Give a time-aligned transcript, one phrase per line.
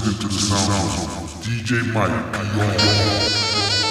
[0.00, 0.34] listening to.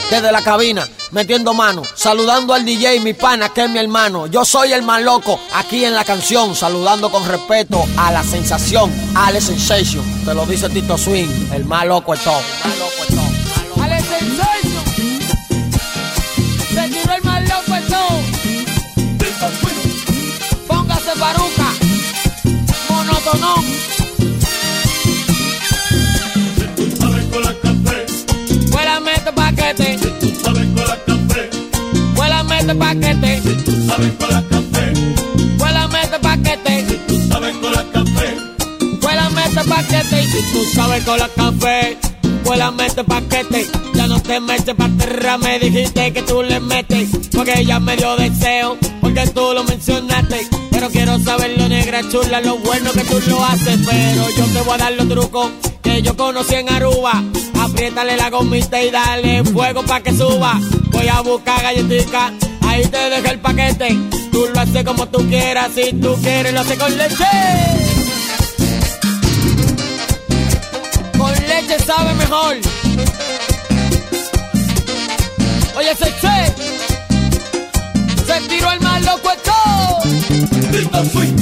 [0.10, 4.28] Desde la cabina, metiendo mano, saludando al DJ, mi pana, que es mi hermano.
[4.28, 8.92] Yo soy el más loco aquí en la canción, saludando con respeto a la sensación,
[9.16, 10.04] a la sensation.
[10.24, 12.42] Te lo dice Tito Swing, el más loco es todo.
[32.64, 33.42] Este paquete.
[33.66, 34.94] tú sabes con la café,
[35.60, 36.98] Huélame este paquete.
[37.10, 38.38] tú sabes con la café,
[39.02, 40.24] Huélame este paquete.
[40.24, 41.98] Y si tú sabes con la café.
[42.46, 43.68] Huélame este paquete.
[43.96, 45.40] Ya no te metes pa' atrás.
[45.40, 47.10] Me dijiste que tú le metes.
[47.36, 48.78] Porque ella me dio deseo.
[49.02, 50.48] Porque tú lo mencionaste.
[50.72, 53.78] Pero quiero saber lo negra chula, lo bueno que tú lo haces.
[53.86, 57.22] Pero yo te voy a dar los trucos que yo conocí en Aruba.
[57.60, 60.62] Apriétale la gomita y dale fuego pa' que suba.
[60.92, 62.32] Voy a buscar galletica,
[62.74, 63.98] ahí te dejo el paquete.
[64.32, 67.26] Tú lo haces como tú quieras, si tú quieres lo haces con leche.
[71.18, 72.58] Con leche sabe mejor.
[75.76, 76.06] Oye, se
[78.26, 80.00] se tiró el más loco es todo.
[80.72, 81.38] Tito Swing,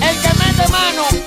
[0.00, 1.17] El que mete mano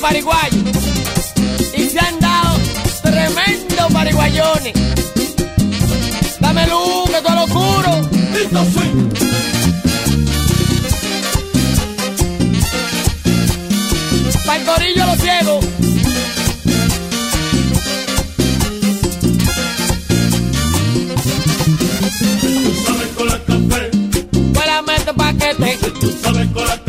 [0.00, 0.50] para Paraguay.
[1.76, 2.58] Y se han dado
[3.02, 4.72] tremendo pariguayones.
[6.40, 8.08] Dame luz, que todo lo oscuro.
[8.32, 9.08] Tito Swing,
[14.46, 15.60] Pa' el corillo lo ciego.
[22.40, 23.90] tú sabes con la café,
[24.58, 25.78] Huélame este paquete.
[26.00, 26.87] tú sabes con la café,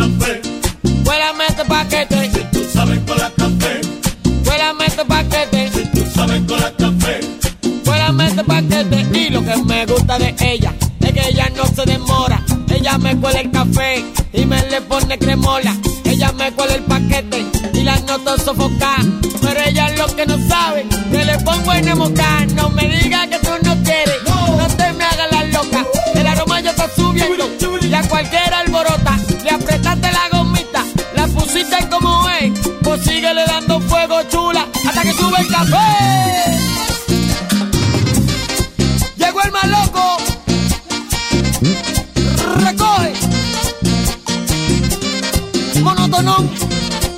[9.58, 12.44] me gusta de ella es que ella no se demora.
[12.70, 15.76] Ella me cuela el café y me le pone cremola.
[16.04, 19.04] Ella me cuela el paquete y la noto sofocar.
[19.42, 22.48] Pero ella lo que no sabe, que le pongo en emocar.
[22.54, 25.86] No me digas que tú no quieres, no te me hagas la loca.
[26.14, 27.50] El aroma ya está subiendo
[27.82, 29.18] y a cualquiera alborota.
[29.44, 30.86] Le apretaste la gomita,
[31.16, 32.52] la pusiste como es.
[32.84, 36.49] Pues síguele dando fuego chula hasta que sube el café.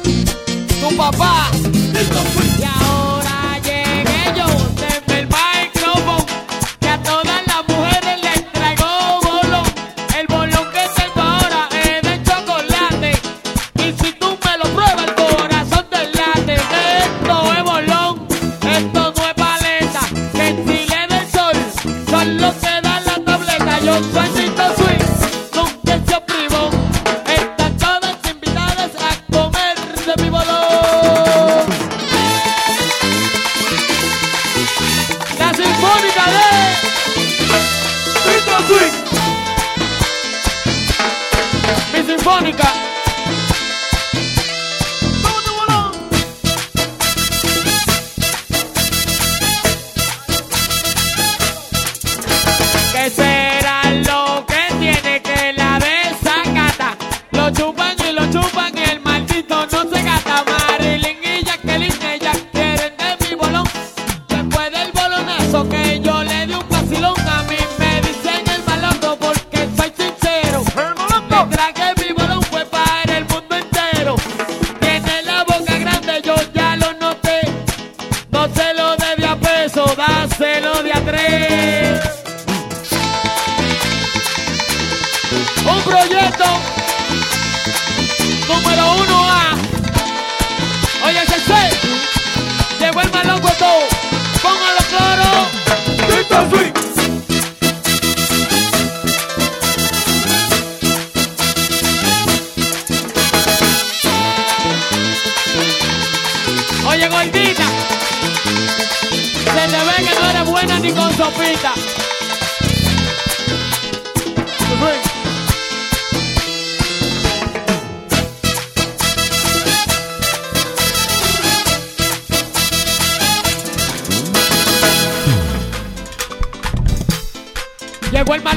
[0.03, 1.51] Tu papá.
[1.51, 2.90] Tito Swing,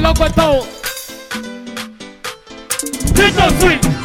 [0.03, 0.67] loco todo.
[3.15, 4.04] Tito Swing.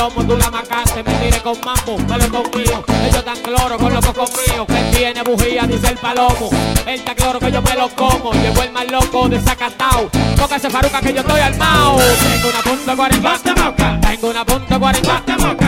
[0.00, 1.02] Palomo tú la macaste.
[1.02, 2.84] Me tire con mambo, palo conmigo.
[3.04, 4.66] Ellos tan cloro con loco conmigo.
[4.66, 6.48] Que tiene bujía, dice el palomo.
[6.86, 8.32] Él está cloro que yo me lo como.
[8.32, 10.08] Llegó el más loco desacatado.
[10.36, 11.96] Toca ese faruca que yo estoy armado.
[11.98, 13.38] Tengo una punto 40.
[14.00, 15.59] Tengo una punto 40.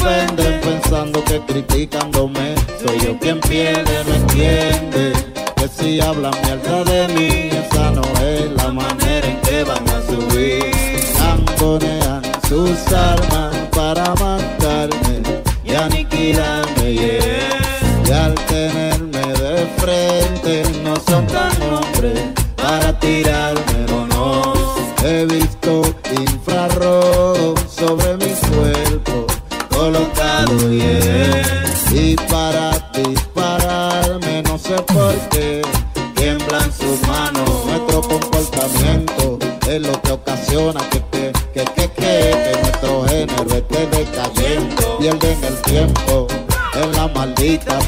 [0.00, 3.99] Ofenden pensando que criticándome soy yo quien pierde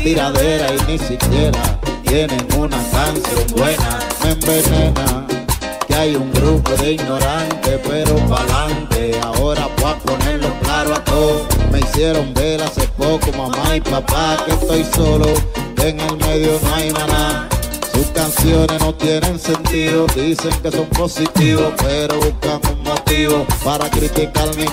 [0.03, 3.99] tiradera y ni siquiera tienen una canción buena.
[4.25, 5.27] Me envenena
[5.87, 9.19] que hay un grupo de ignorantes pero pa'lante.
[9.23, 11.43] Ahora voy a ponerlo claro a todos.
[11.71, 15.27] Me hicieron ver hace poco mamá y papá que estoy solo.
[15.79, 17.49] En el medio no hay maná
[17.93, 22.61] sus canciones no tienen sentido, dicen que son positivos, pero buscan
[23.65, 24.65] para criticar mi,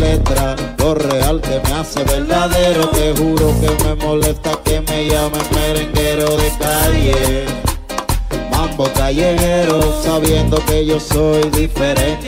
[0.00, 0.56] letra.
[0.78, 6.36] Lo real que me hace verdadero, te juro que me molesta que me llamen merenguero
[6.36, 7.44] de calle.
[8.50, 12.26] Mambo callejero, sabiendo que yo soy diferente.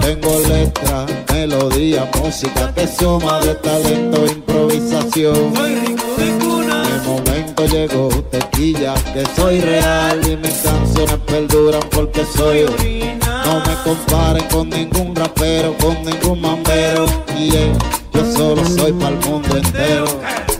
[0.00, 5.52] Tengo letra, melodía, música que suma de talento, improvisación.
[5.52, 13.19] Mi momento llegó, tequilla, que soy real y mis canciones perduran porque soy original.
[13.50, 17.04] No me comparen con ningún rapero, con ningún mambero.
[17.36, 20.04] Y yo solo soy para el mundo entero.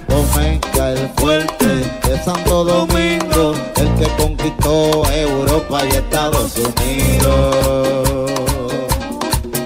[0.09, 8.33] Omega el fuerte de Santo Domingo, el que conquistó Europa y Estados Unidos.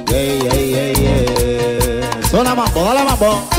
[0.09, 2.29] Yeah, yeah, yeah, yeah.
[2.31, 3.54] Suena mambo, dale mambo.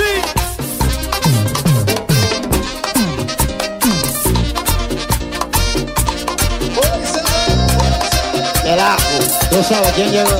[9.55, 10.37] Tú sabes quién llegó.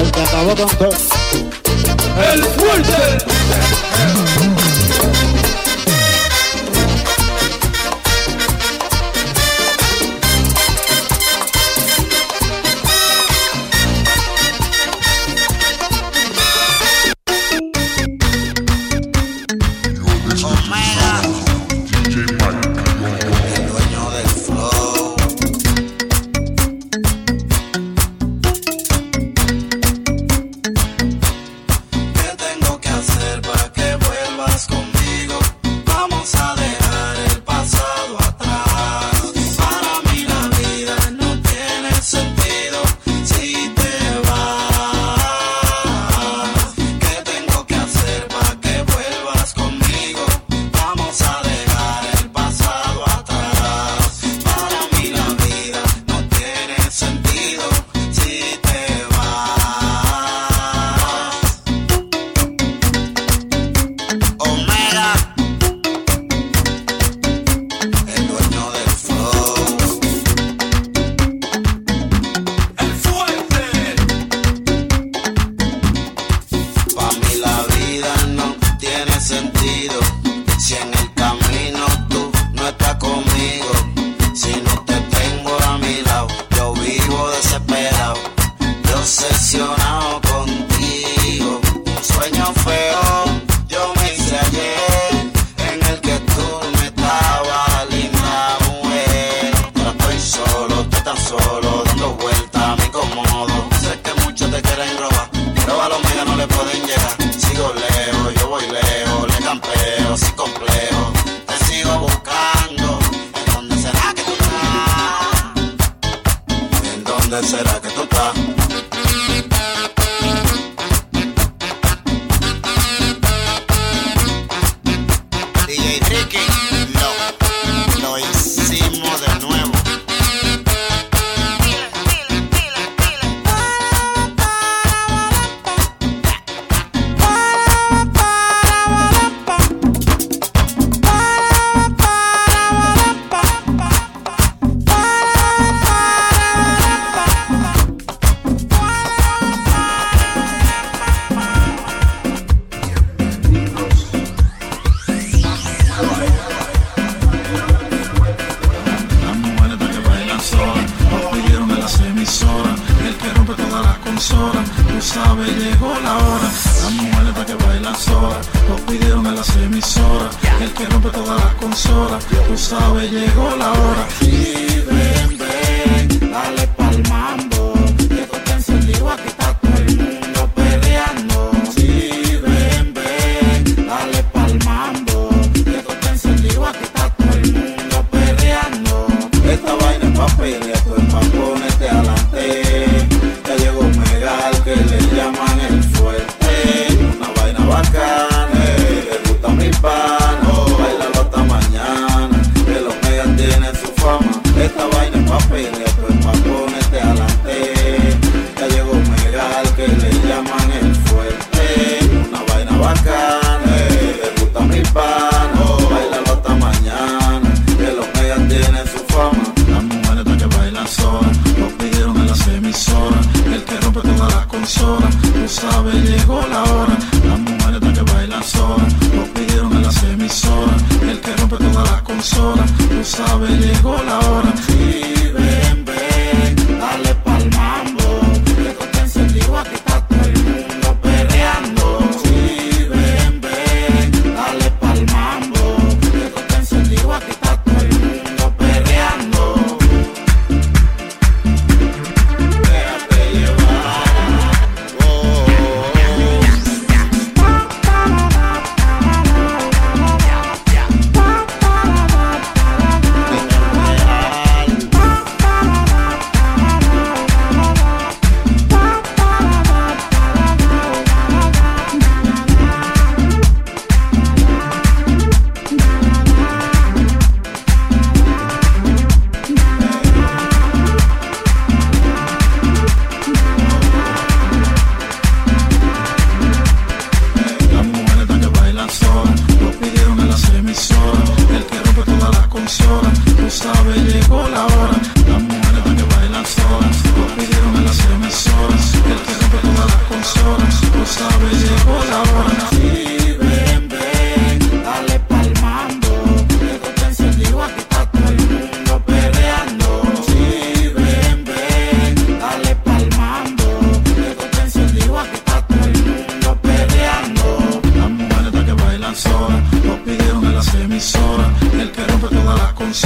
[0.00, 0.90] El que acabó con todo.
[2.32, 3.18] El fuerte.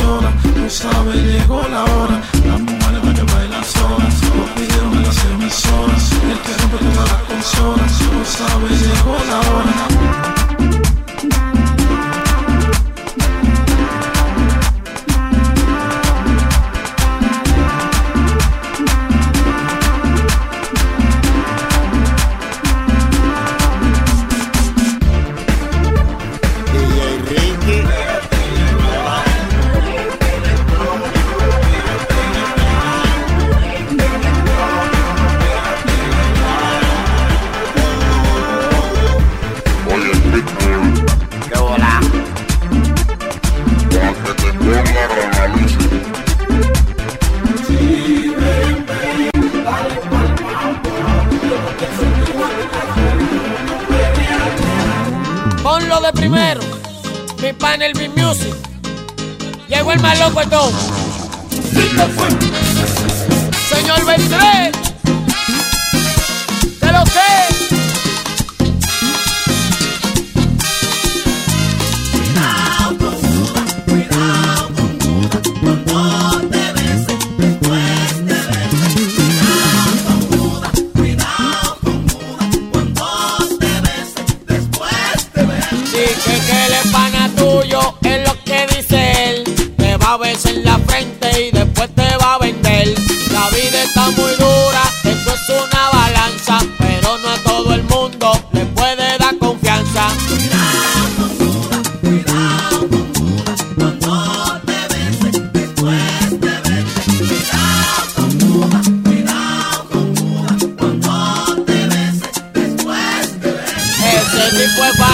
[0.09, 2.23] sola, tú llegó la hora.
[2.47, 6.05] Las mujeres para que bailan solas, nos pidieron en las emisoras.
[6.33, 9.48] El que rompe todas las consolas, tú sabes, llegó la hora.
[56.01, 56.61] de primero.
[57.43, 58.55] Mi panel mi Music.
[59.69, 60.73] Llegó el más loco de todo.
[63.69, 64.88] Señor Beltrán.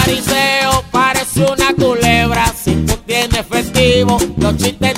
[0.04, 2.46] fariseo parece una culebra.
[2.49, 4.93] Si tú tienes efectivo, los chistes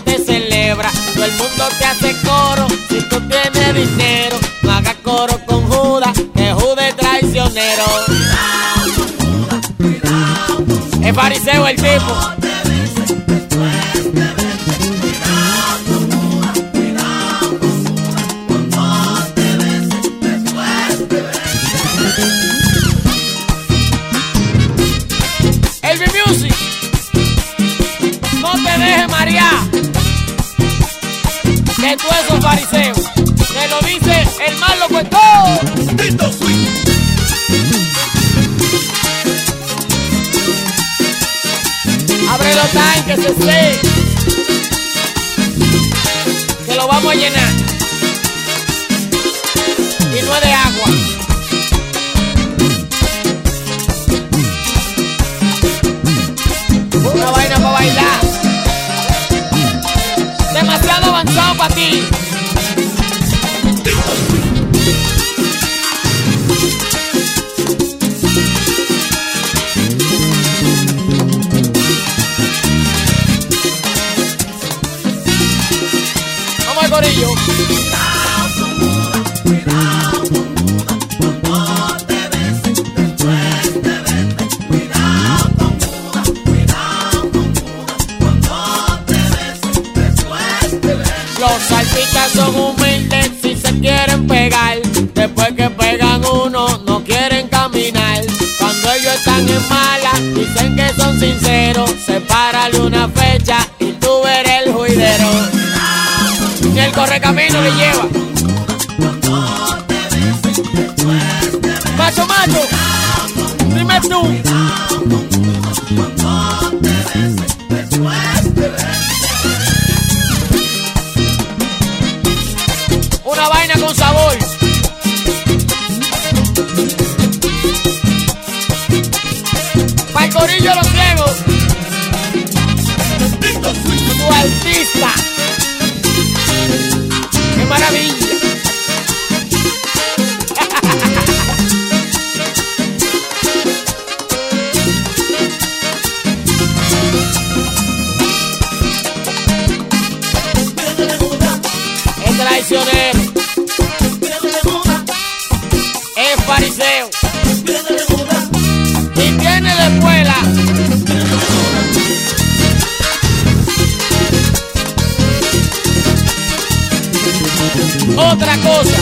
[168.33, 168.99] otra cosa.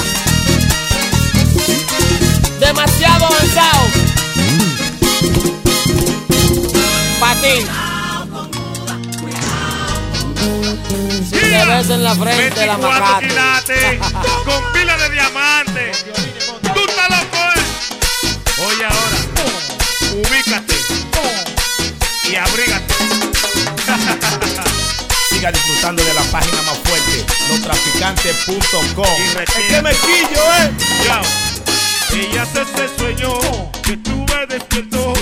[2.61, 3.89] Demasiado avanzado.
[7.21, 7.67] Patín.
[11.29, 13.99] Si sí, te ves en la frente, la macate.
[14.45, 16.05] Con pila de diamantes.
[16.75, 17.39] ¡Tú estás loco!
[17.57, 18.67] ¿eh?
[18.67, 19.19] Oye, ahora,
[20.15, 20.75] ubícate
[22.31, 22.94] y abrígate
[25.53, 29.07] disfrutando de la página más fuerte, lotraficantes.com.
[29.41, 30.71] Es que me quillo, eh.
[31.05, 32.17] Yo.
[32.17, 33.39] Ella se, se sueño
[33.83, 35.15] que tú me despierto.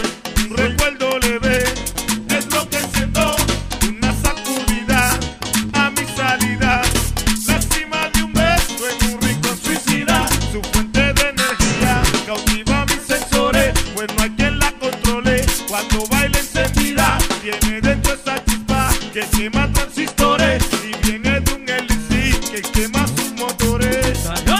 [23.42, 24.51] motorista.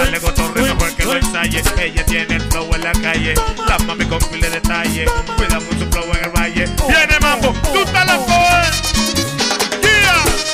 [0.00, 1.62] Darle cotorre mejor que lo ensaye.
[1.78, 3.34] Ella tiene el flow en la calle,
[3.66, 5.04] la mami con pile de detalle.
[5.36, 6.64] Cuidado con su flow en el valle.
[6.88, 8.18] Viene mambo, tú estás la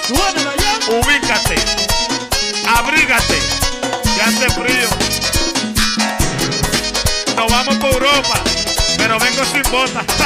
[0.07, 0.79] Súbela ya.
[0.95, 1.57] Ubícate,
[2.77, 3.39] abrígate,
[4.15, 4.89] que hace frío.
[7.37, 8.41] Nos vamos por Europa,
[8.97, 10.26] pero vengo sin botas.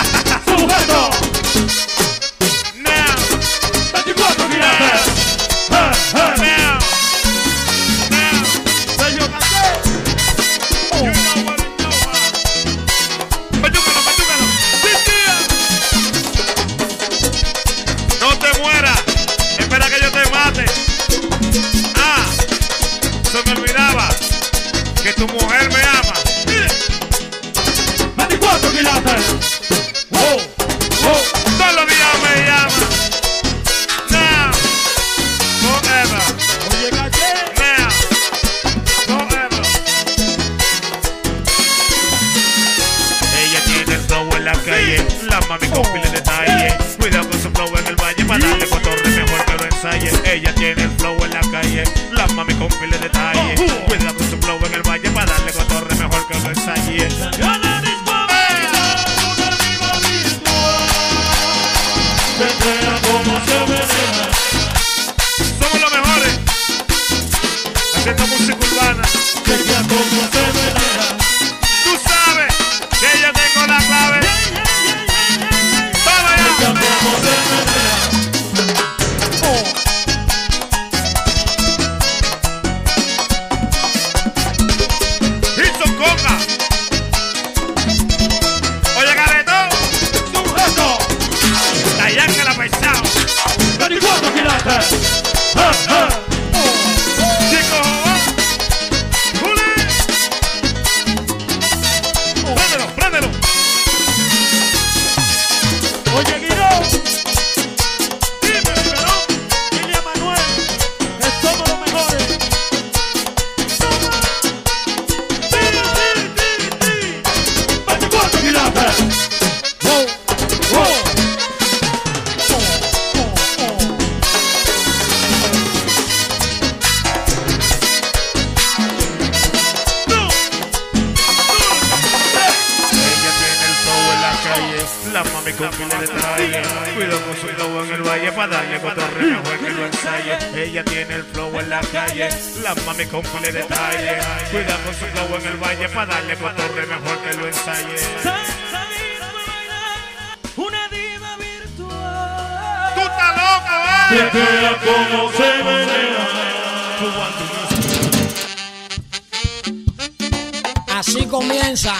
[161.30, 161.94] Comienza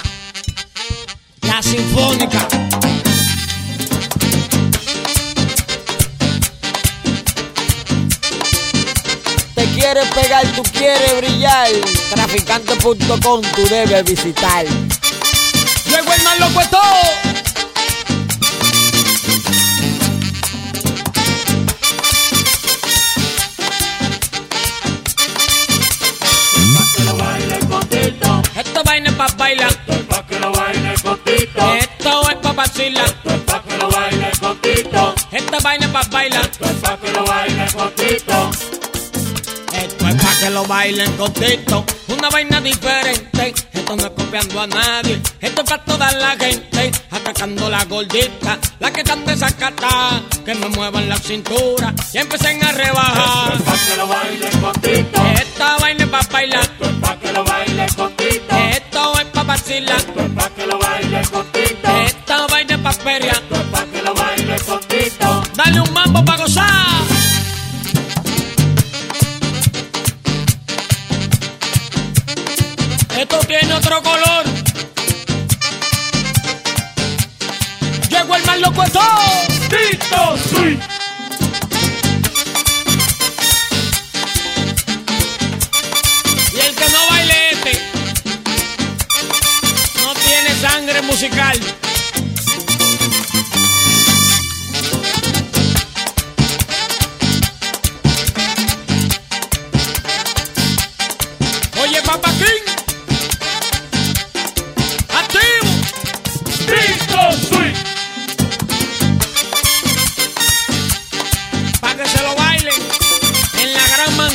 [1.43, 2.49] la sinfónica.
[9.55, 11.69] Te quieres pegar, tú quieres brillar.
[12.13, 14.67] Traficante.com tú debes visitar.
[15.87, 17.30] Llegó el más loco todo.
[32.79, 35.15] Esto es pa' que lo baile cortito.
[35.33, 36.51] Esta vaina es pa' bailar.
[36.81, 38.51] Pa' que lo baile cortito.
[39.73, 43.55] Esto es pa' que lo bailen cortito, una vaina diferente.
[43.73, 46.93] Esto no es copiando a nadie, esto es pa' toda la gente.
[47.11, 52.71] Atacando la gordita, la que están desacatada, que me muevan la cintura y empiecen a
[52.73, 53.59] rebajar.
[53.65, 55.23] Pa' que lo baile cortito.
[55.35, 56.69] Esta vaina es pa' bailar,
[57.01, 58.57] Pa' que lo baile cortito.
[58.71, 60.03] esto es pa' vacilar.
[60.37, 61.91] Pa' que lo baile cortito.
[63.05, 63.41] Vaina es
[63.73, 65.43] pa' que lo baile cortito.
[65.55, 66.67] dale un mambo pa' gozar.
[73.19, 74.45] Esto tiene otro color.
[78.11, 79.47] Llegó el más loco todo.
[79.69, 80.79] Tito Swing.
[86.55, 87.73] Y el que no baile este
[90.03, 91.61] no tiene sangre musical.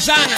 [0.05, 0.35] paisana.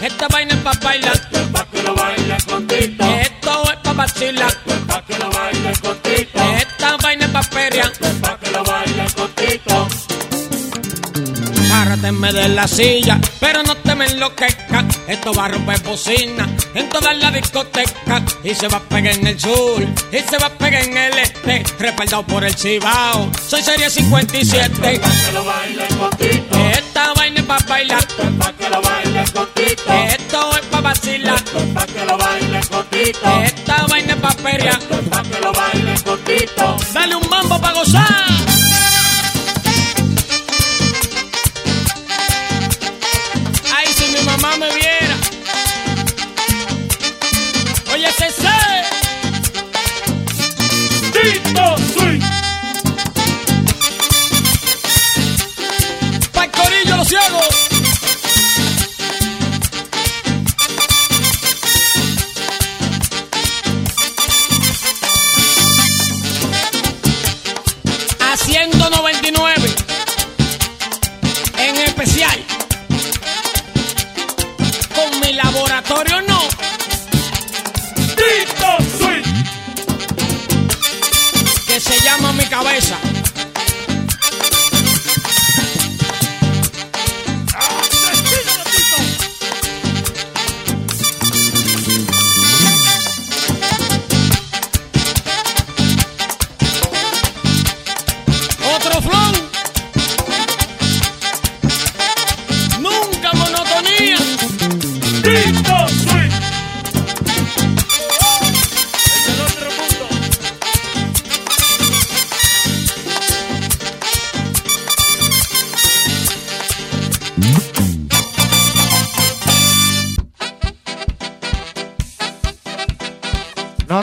[0.00, 1.14] Esta vaina es pa' bailar.
[1.14, 3.04] Esto es pa' que lo baile contigo.
[3.20, 4.48] Esto es pa' vacilar.
[4.48, 6.56] Esto es pa' que lo baile contigo.
[6.58, 7.92] Esta vaina es pa' pelear.
[7.92, 9.88] Esto es pa' que lo baile contigo.
[11.72, 14.91] Agárrateme de la silla, pero no te me enloquezcas.
[15.12, 18.22] Esto va a romper bocina en toda la discoteca.
[18.42, 21.18] Y se va a pegar en el sur, y se va a pegar en el
[21.18, 21.62] este.
[21.78, 24.70] Respaldado por el Cibao, soy serie 57.
[24.70, 26.58] Pa' que lo baile con Tito.
[26.70, 28.06] Esta vaina es pa' bailar.
[28.38, 29.92] Pa' que lo baile con Tito.
[29.92, 31.44] Esto es pa' vacilar.
[31.74, 33.42] Pa' que lo baile con Tito.
[33.42, 34.80] Esta vaina es pa' feria.
[35.10, 36.76] Pa' que lo baile con Tito.
[36.94, 38.41] Dale un mambo pa' gozar.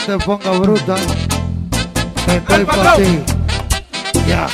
[0.09, 0.95] No te pongas bruta.
[2.25, 3.19] Que estoy para ti.
[4.27, 4.47] Ya.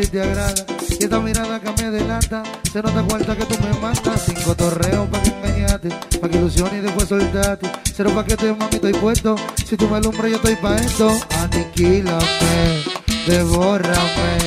[0.00, 0.66] Ti te agrada.
[0.98, 4.22] Y esta mirada que me delata, se nota cuenta que tú me matas.
[4.26, 5.88] Cinco torreos pa' que engañarte,
[6.20, 7.70] pa' que ilusiones y después soltarte.
[7.94, 9.36] Cero pa' que te mami estoy puesto.
[9.66, 11.10] Si tú me alumbras, yo estoy pa' esto.
[11.42, 12.84] Aniquílame,
[13.26, 14.38] devórame,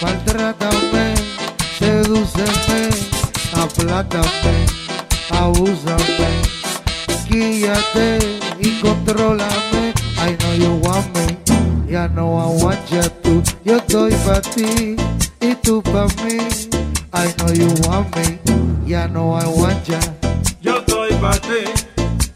[0.00, 1.14] maltrátame,
[1.78, 2.90] sedúceme,
[3.54, 4.66] aplátame,
[5.30, 6.30] abúsame.
[7.28, 8.18] Guíate
[8.60, 9.94] y contrólame.
[10.24, 11.51] I know you want me,
[11.92, 13.42] ya know I want you too.
[13.64, 14.96] Yo estoy pa' ti
[15.40, 16.40] y tú pa' mí.
[17.12, 18.38] I know you want me,
[18.86, 20.00] ya know I want ya.
[20.62, 21.68] Yo estoy pa' ti,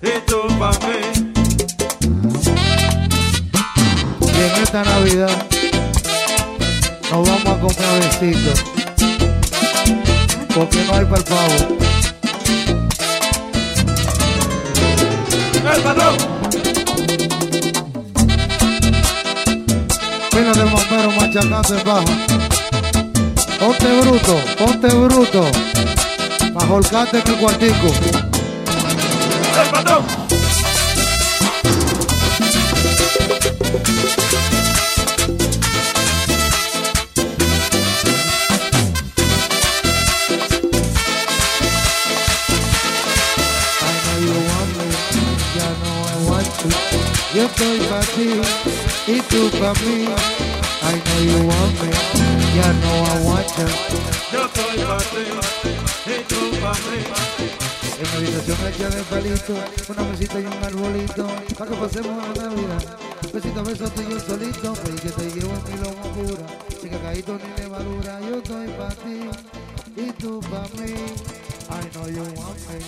[0.03, 1.33] y tú pa' mí.
[4.21, 5.33] Y en esta Navidad
[7.11, 8.63] nos vamos a comer besitos.
[10.55, 11.77] Porque no hay para el pavo.
[15.75, 16.46] El patrón.
[20.97, 22.05] Bombero machacando en baja.
[23.59, 25.45] Ponte bruto, ponte bruto.
[26.55, 27.89] Pa' holcarte en el cuartico.
[29.61, 30.05] El patrón.
[47.35, 48.41] Yo estoy pa' ti
[49.07, 50.46] y tú pa' mí.
[51.17, 51.89] I know you want me,
[52.57, 53.69] ya know I want you.
[54.33, 55.25] Yo estoy pa' ti,
[56.13, 57.01] y tú pa' mí.
[57.99, 59.55] En mi habitación hecha de palito,
[59.89, 61.27] una mesita y un arbolito,
[61.57, 62.99] pa' que pasemos la Navidad.
[63.33, 66.47] Besito beso tú y yo solito, pues que te llevo en mi lomo pura,
[66.83, 68.21] sin cacaíto ni levadura.
[68.21, 69.31] Yo estoy pa' ti
[69.97, 70.93] y tú pa' mí.
[71.69, 72.79] I know you want me,